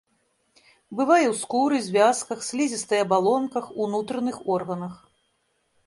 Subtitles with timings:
[0.99, 4.93] Бывае ў скуры, звязках, слізістай абалонках, унутраных органах.